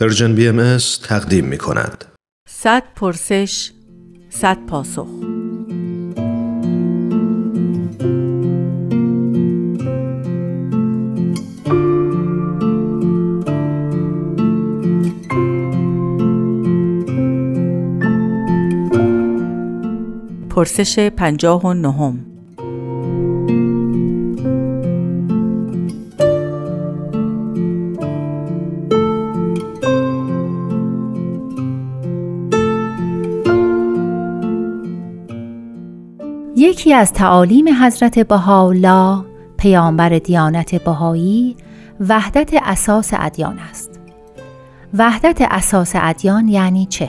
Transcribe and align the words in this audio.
پرژن 0.00 0.34
بی 0.34 0.48
ام 0.48 0.76
تقدیم 1.02 1.44
می 1.44 1.58
کند. 1.58 2.04
صد 2.48 2.82
پرسش 2.96 3.70
صد 4.30 4.66
پاسخ 4.66 5.08
پرسش 20.50 20.98
پنجاه 20.98 21.62
و 21.62 21.72
نهم 21.72 22.33
یکی 36.56 36.94
از 36.94 37.12
تعالیم 37.12 37.84
حضرت 37.84 38.18
بهاءالله 38.18 39.24
پیامبر 39.58 40.08
دیانت 40.08 40.84
بهایی 40.84 41.56
وحدت 42.08 42.50
اساس 42.62 43.10
ادیان 43.16 43.58
است. 43.58 44.00
وحدت 44.98 45.38
اساس 45.40 45.92
ادیان 45.94 46.48
یعنی 46.48 46.86
چه؟ 46.86 47.08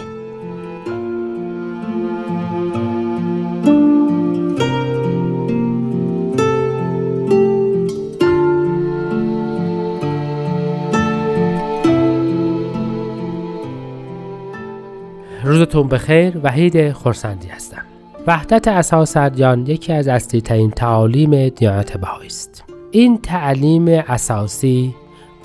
روزتون 15.43 15.87
بخیر 15.87 16.39
وحید 16.43 16.91
خورسندی 16.91 17.47
هستم 17.47 17.94
وحدت 18.27 18.67
اساس 18.67 19.17
ادیان 19.17 19.67
یکی 19.67 19.93
از 19.93 20.07
اصلی 20.07 20.41
ترین 20.41 20.71
تعالیم 20.71 21.49
دیانت 21.49 21.97
بهایی 21.97 22.27
است. 22.27 22.63
این 22.91 23.17
تعلیم 23.17 23.87
اساسی 23.87 24.95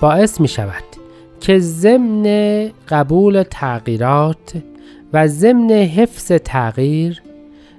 باعث 0.00 0.40
می 0.40 0.48
شود 0.48 0.82
که 1.40 1.58
ضمن 1.58 2.24
قبول 2.88 3.42
تغییرات 3.42 4.62
و 5.12 5.28
ضمن 5.28 5.70
حفظ 5.70 6.32
تغییر 6.32 7.22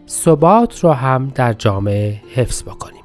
ثبات 0.07 0.79
رو 0.79 0.91
هم 0.91 1.31
در 1.35 1.53
جامعه 1.53 2.21
حفظ 2.35 2.63
بکنیم. 2.63 3.03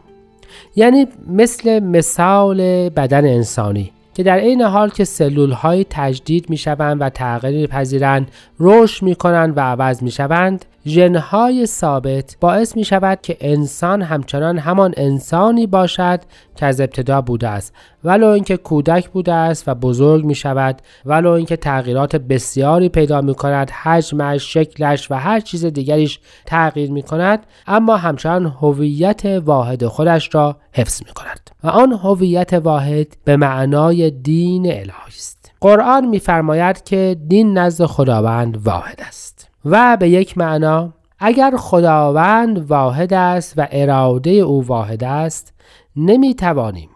یعنی 0.77 1.07
مثل 1.29 1.81
مثال 1.81 2.89
بدن 2.89 3.25
انسانی. 3.25 3.93
که 4.17 4.23
در 4.23 4.39
عین 4.39 4.63
حال 4.63 4.91
که 4.91 5.05
سلول 5.05 5.53
های 5.53 5.87
تجدید 5.91 6.51
می 6.51 6.57
شوند 6.57 7.01
و 7.01 7.09
تغییر 7.09 7.67
پذیرند 7.67 8.31
رشد 8.61 9.03
می 9.03 9.15
کنند 9.15 9.57
و 9.57 9.61
عوض 9.61 10.03
می 10.03 10.11
شوند 10.11 10.65
ژنهای 10.87 11.67
ثابت 11.67 12.37
باعث 12.41 12.77
می 12.77 12.85
شود 12.85 13.19
که 13.23 13.37
انسان 13.41 14.03
همچنان 14.03 14.59
همان 14.59 14.95
انسانی 14.97 15.67
باشد 15.67 16.21
که 16.57 16.67
از 16.67 16.81
ابتدا 16.81 17.21
بوده 17.21 17.49
است. 17.49 17.75
ولو 18.07 18.27
اینکه 18.27 18.57
کودک 18.57 19.09
بوده 19.09 19.33
است 19.33 19.69
و 19.69 19.75
بزرگ 19.75 20.25
می 20.25 20.35
شود 20.35 20.83
ولو 21.05 21.31
اینکه 21.31 21.57
تغییرات 21.57 22.17
بسیاری 22.17 22.89
پیدا 22.89 23.21
می 23.21 23.35
کند 23.35 23.71
حجمش 23.71 24.53
شکلش 24.53 25.11
و 25.11 25.15
هر 25.15 25.41
چیز 25.41 25.65
دیگریش 25.65 26.21
تغییر 26.47 26.91
می 26.91 27.03
کند 27.03 27.47
اما 27.67 27.97
همچنان 27.97 28.47
هویت 28.47 29.25
واحد 29.25 29.87
خودش 29.87 30.35
را 30.35 30.57
حفظ 30.73 31.03
می 31.07 31.13
کند 31.13 31.51
و 31.65 31.69
آن 31.69 31.93
هویت 31.93 32.53
واحد 32.53 33.17
به 33.25 33.37
معنای 33.37 34.11
دین 34.11 34.67
الهی 34.67 34.91
است. 35.09 35.53
قرآن 35.61 36.07
میفرماید 36.07 36.85
که 36.85 37.17
دین 37.29 37.59
نزد 37.59 37.85
خداوند 37.85 38.67
واحد 38.67 39.01
است. 39.09 39.49
و 39.65 39.97
به 40.01 40.09
یک 40.09 40.39
معنا 40.39 40.93
اگر 41.19 41.55
خداوند 41.57 42.71
واحد 42.71 43.15
است 43.15 43.55
و 43.57 43.69
اراده 43.71 44.31
او 44.31 44.67
واحد 44.67 45.05
است 45.05 45.53
نمی 45.97 46.35
توانیم 46.35 46.89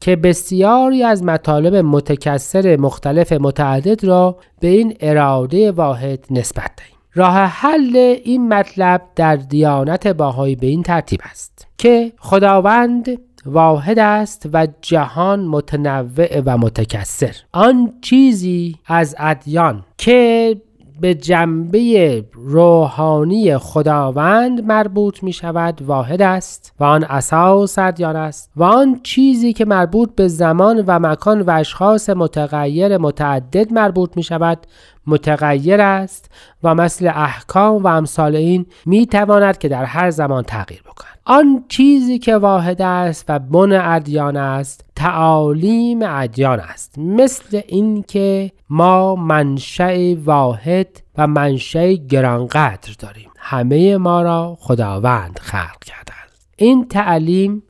که 0.00 0.16
بسیاری 0.16 1.02
از 1.02 1.22
مطالب 1.22 1.74
متکثر 1.74 2.76
مختلف 2.76 3.32
متعدد 3.32 4.04
را 4.04 4.38
به 4.60 4.68
این 4.68 4.96
اراده 5.00 5.72
واحد 5.72 6.24
نسبت 6.30 6.70
دهیم. 6.76 6.96
راه 7.14 7.36
حل 7.36 7.96
این 8.24 8.48
مطلب 8.48 9.02
در 9.16 9.36
دیانت 9.36 10.06
باهایی 10.06 10.56
به 10.56 10.66
این 10.66 10.82
ترتیب 10.82 11.20
است 11.30 11.66
که 11.78 12.12
خداوند 12.18 13.08
واحد 13.46 13.98
است 13.98 14.48
و 14.52 14.68
جهان 14.82 15.40
متنوع 15.40 16.40
و 16.46 16.58
متکثر. 16.58 17.36
آن 17.52 17.92
چیزی 18.00 18.76
از 18.86 19.16
ادیان 19.18 19.84
که 19.98 20.56
به 21.00 21.14
جنبه 21.14 22.24
روحانی 22.32 23.58
خداوند 23.58 24.64
مربوط 24.64 25.22
می 25.22 25.32
شود 25.32 25.82
واحد 25.82 26.22
است 26.22 26.74
و 26.80 26.84
آن 26.84 27.04
اساس 27.04 27.78
ادیان 27.78 28.16
است 28.16 28.50
و 28.56 28.62
آن 28.64 29.00
چیزی 29.02 29.52
که 29.52 29.64
مربوط 29.64 30.14
به 30.14 30.28
زمان 30.28 30.84
و 30.86 30.98
مکان 30.98 31.40
و 31.40 31.50
اشخاص 31.50 32.10
متغیر 32.10 32.98
متعدد 32.98 33.72
مربوط 33.72 34.16
می 34.16 34.22
شود 34.22 34.58
متغیر 35.06 35.80
است 35.80 36.30
و 36.62 36.74
مثل 36.74 37.10
احکام 37.14 37.84
و 37.84 37.86
امثال 37.86 38.36
این 38.36 38.66
می 38.86 39.06
تواند 39.06 39.58
که 39.58 39.68
در 39.68 39.84
هر 39.84 40.10
زمان 40.10 40.42
تغییر 40.42 40.82
بکند. 40.82 41.19
آن 41.32 41.64
چیزی 41.68 42.18
که 42.18 42.36
واحد 42.36 42.82
است 42.82 43.24
و 43.28 43.38
بن 43.38 43.72
ادیان 43.72 44.36
است 44.36 44.84
تعالیم 44.96 45.98
ادیان 46.02 46.60
است. 46.60 46.98
مثل 46.98 47.60
اینکه 47.68 48.52
ما 48.70 49.14
منشأ 49.14 50.14
واحد 50.24 50.86
و 51.18 51.26
منشأ 51.26 51.92
گرانقدر 51.92 52.94
داریم. 52.98 53.30
همه 53.38 53.96
ما 53.96 54.22
را 54.22 54.56
خداوند 54.60 55.38
خلق 55.38 55.78
کرده 55.84 56.12
است 56.24 56.48
این 56.56 56.88
تعلیم 56.88 57.62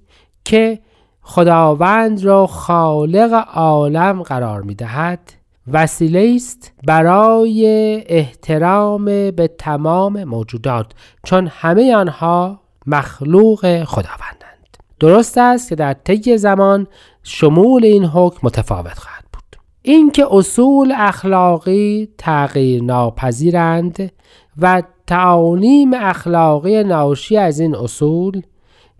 که 0.45 0.79
خداوند 1.23 2.25
را 2.25 2.47
خالق 2.47 3.45
عالم 3.55 4.23
قرار 4.23 4.63
می 4.63 4.75
دهد 4.75 5.33
وسیله 5.73 6.33
است 6.37 6.73
برای 6.87 7.67
احترام 8.07 9.05
به 9.05 9.51
تمام 9.59 10.25
موجودات. 10.25 10.93
چون 11.25 11.47
همه 11.47 11.95
آنها 11.95 12.61
مخلوق 12.87 13.85
خداوندند. 13.85 14.77
درست 15.01 15.39
است 15.39 15.69
که 15.69 15.75
در 15.75 15.93
طی 15.93 16.39
زمان 16.39 16.87
شمول 17.23 17.85
این 17.85 18.05
حکم 18.05 18.39
متفاوت 18.43 18.99
خواهد 18.99 19.25
بود. 19.33 19.57
اینکه 19.83 20.27
اصول 20.31 20.95
اخلاقی 20.97 22.09
تغییر 22.19 22.83
ناپذیرند 22.83 24.13
و 24.61 24.83
تعالیم 25.07 25.95
اخلاقی 25.95 26.85
ناشی 26.85 27.37
از 27.37 27.61
این 27.61 27.75
اصول 27.75 28.43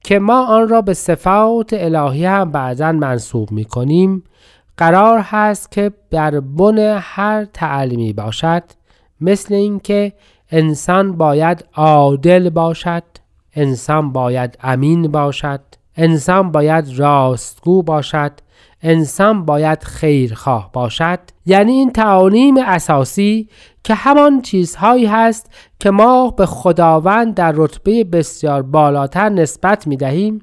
که 0.05 0.19
ما 0.19 0.47
آن 0.47 0.69
را 0.69 0.83
به 0.83 0.95
صفات 0.95 1.73
الهی 1.73 2.25
هم 2.25 2.53
بعدا 2.53 2.93
منصوب 2.93 3.53
می 3.53 3.65
کنیم 3.65 4.25
قرار 4.77 5.19
هست 5.19 5.71
که 5.71 5.93
در 6.11 6.41
بن 6.41 6.79
هر 7.01 7.45
تعلیمی 7.45 8.13
باشد 8.13 8.63
مثل 9.21 9.55
اینکه 9.55 10.13
انسان 10.51 11.13
باید 11.17 11.65
عادل 11.75 12.51
باشد 12.51 13.03
انسان 13.55 14.13
باید 14.13 14.59
امین 14.63 15.09
باشد 15.09 15.61
انسان 15.97 16.53
باید 16.53 16.99
راستگو 16.99 17.83
باشد 17.83 18.33
انسان 18.83 19.45
باید 19.45 19.83
خیرخواه 19.83 20.71
باشد. 20.73 21.19
یعنی 21.47 21.73
این 21.73 21.93
تعالیم 21.93 22.57
اساسی 22.57 23.49
که 23.85 23.95
همان 23.95 24.43
چیزهایی 24.43 25.07
هست 25.07 25.51
که 25.81 25.91
ما 25.91 26.31
به 26.31 26.47
خداوند 26.47 27.35
در 27.35 27.53
رتبه 27.57 28.05
بسیار 28.05 28.63
بالاتر 28.63 29.29
نسبت 29.29 29.87
می 29.87 29.97
دهیم 29.97 30.39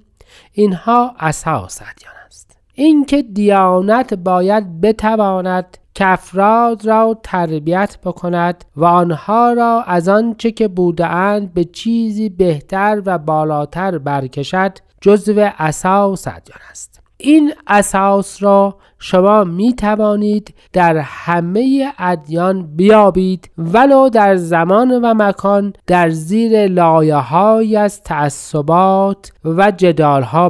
اینها 0.51 1.15
اساس 1.19 1.81
ادیان 1.81 2.13
است؟ 2.25 2.57
اینکه 2.73 3.21
دیانت 3.21 4.13
باید 4.13 4.81
بتواند 4.81 5.77
که 5.97 6.07
افراد 6.07 6.85
را 6.85 7.19
تربیت 7.23 7.97
بکند 8.03 8.65
و 8.75 8.85
آنها 8.85 9.53
را 9.53 9.83
از 9.87 10.09
آنچه 10.09 10.51
که 10.51 10.67
بودهاند 10.67 11.53
به 11.53 11.63
چیزی 11.63 12.29
بهتر 12.29 13.01
و 13.05 13.17
بالاتر 13.17 13.97
برکشد 13.97 14.77
جزو 15.01 15.49
اساس 15.57 16.27
ادیان 16.27 16.59
است. 16.71 17.01
این 17.17 17.53
اساس 17.67 18.43
را 18.43 18.77
شما 18.99 19.43
می 19.43 19.73
توانید 19.73 20.55
در 20.73 20.97
همه 20.97 21.93
ادیان 21.99 22.75
بیابید 22.75 23.49
ولو 23.57 24.09
در 24.09 24.35
زمان 24.35 24.91
و 24.91 25.13
مکان 25.13 25.73
در 25.87 26.09
زیر 26.09 26.67
لایه 26.67 27.15
های 27.15 27.75
از 27.75 28.01
تعصبات 28.01 29.31
و 29.45 29.71
جدال 29.71 30.23
ها 30.23 30.49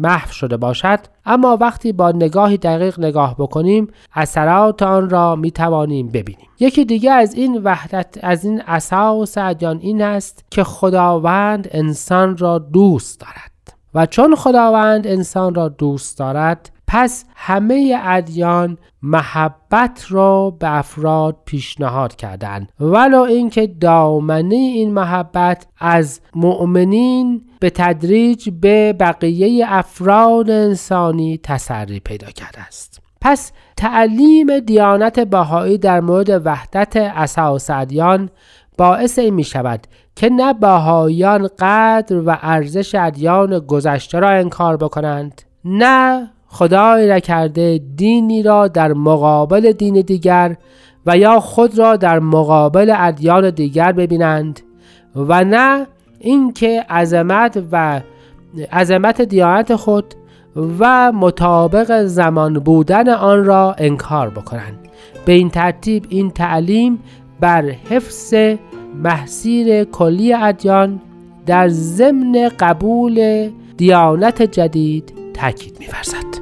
محو 0.00 0.32
شده 0.32 0.56
باشد. 0.56 0.98
اما 1.26 1.56
وقتی 1.60 1.92
با 1.92 2.10
نگاهی 2.10 2.56
دقیق 2.56 3.00
نگاه 3.00 3.36
بکنیم 3.38 3.88
اثرات 4.14 4.82
آن 4.82 5.10
را 5.10 5.36
می 5.36 5.50
توانیم 5.50 6.08
ببینیم. 6.08 6.48
یکی 6.60 6.84
دیگه 6.84 7.12
از 7.12 7.34
این 7.34 7.60
وحدت 7.64 8.18
از 8.22 8.44
این 8.44 8.62
اساس 8.66 9.38
ادیان 9.38 9.78
این 9.78 10.02
است 10.02 10.44
که 10.50 10.64
خداوند 10.64 11.68
انسان 11.70 12.36
را 12.36 12.58
دوست 12.58 13.20
دارد. 13.20 13.52
و 13.94 14.06
چون 14.06 14.34
خداوند 14.34 15.06
انسان 15.06 15.54
را 15.54 15.68
دوست 15.68 16.18
دارد 16.18 16.70
پس 16.94 17.24
همه 17.36 18.00
ادیان 18.02 18.78
محبت 19.02 20.06
را 20.08 20.50
به 20.50 20.76
افراد 20.76 21.36
پیشنهاد 21.44 22.16
کردند. 22.16 22.72
ولو 22.80 23.20
اینکه 23.20 23.66
دامنه 23.66 24.54
این 24.54 24.94
محبت 24.94 25.66
از 25.78 26.20
مؤمنین 26.34 27.44
به 27.60 27.70
تدریج 27.70 28.50
به 28.50 28.92
بقیه 28.92 29.64
افراد 29.68 30.50
انسانی 30.50 31.40
تسری 31.42 32.00
پیدا 32.00 32.30
کرده 32.30 32.60
است. 32.60 33.00
پس 33.20 33.52
تعلیم 33.76 34.58
دیانت 34.58 35.20
بهایی 35.20 35.78
در 35.78 36.00
مورد 36.00 36.46
وحدت 36.46 36.96
اساس 36.96 37.70
ادیان 37.70 38.30
باعث 38.78 39.18
این 39.18 39.34
می 39.34 39.44
شود 39.44 39.86
که 40.16 40.30
نه 40.30 40.52
بهاییان 40.52 41.48
قدر 41.58 42.16
و 42.16 42.38
ارزش 42.42 42.94
ادیان 42.94 43.58
گذشته 43.58 44.18
را 44.18 44.30
انکار 44.30 44.76
بکنند 44.76 45.42
نه 45.64 46.30
خدای 46.52 47.10
نکرده 47.10 47.80
دینی 47.96 48.42
را 48.42 48.68
در 48.68 48.92
مقابل 48.92 49.72
دین 49.72 50.00
دیگر 50.00 50.56
و 51.06 51.18
یا 51.18 51.40
خود 51.40 51.78
را 51.78 51.96
در 51.96 52.18
مقابل 52.18 52.94
ادیان 52.98 53.50
دیگر 53.50 53.92
ببینند 53.92 54.60
و 55.16 55.44
نه 55.44 55.86
اینکه 56.20 56.84
عظمت 56.90 57.62
و 57.72 58.00
عظمت 58.72 59.22
دیانت 59.22 59.76
خود 59.76 60.14
و 60.78 61.12
مطابق 61.12 62.04
زمان 62.04 62.58
بودن 62.58 63.08
آن 63.08 63.44
را 63.44 63.74
انکار 63.78 64.30
بکنند. 64.30 64.78
به 65.24 65.32
این 65.32 65.50
ترتیب 65.50 66.06
این 66.08 66.30
تعلیم 66.30 66.98
بر 67.40 67.62
حفظ 67.62 68.34
محصیر 69.02 69.84
کلی 69.84 70.34
ادیان 70.34 71.00
در 71.46 71.68
ضمن 71.68 72.50
قبول 72.58 73.48
دیانت 73.76 74.42
جدید 74.42 75.12
تاکید 75.34 75.76
می‌ورزد. 75.80 76.41